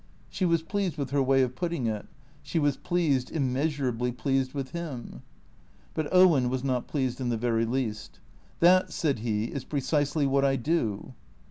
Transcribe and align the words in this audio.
She 0.31 0.45
was 0.45 0.63
pleased 0.63 0.97
with 0.97 1.11
her 1.11 1.21
way 1.21 1.43
of 1.43 1.53
putting 1.55 1.85
it; 1.85 2.07
she 2.41 2.57
was 2.57 2.75
pleased, 2.75 3.31
immeasur 3.31 3.89
ably 3.93 4.11
pleased 4.11 4.51
with 4.51 4.71
him. 4.71 5.21
But 5.93 6.09
Owen 6.11 6.49
was 6.49 6.63
not 6.63 6.87
pleased 6.87 7.21
in 7.21 7.29
the 7.29 7.37
very 7.37 7.65
least." 7.67 8.19
That," 8.61 8.91
said 8.91 9.19
he," 9.19 9.43
is 9.53 9.63
precisely 9.63 10.25
what 10.25 10.43
I 10.43 10.55
do." 10.55 11.13